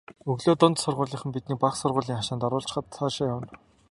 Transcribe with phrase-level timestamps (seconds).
[0.31, 3.53] Өглөө дунд сургуулийнхан биднийг бага сургуулийн хашаанд оруулчихаад цаашаа явна.